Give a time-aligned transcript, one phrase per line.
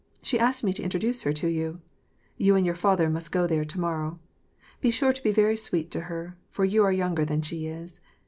[0.23, 1.79] She asked me to introduce her to you.
[2.35, 4.15] You and your father must go there to morrow.
[4.79, 8.01] Be sure to be very sweet to her, for you are younger than she is.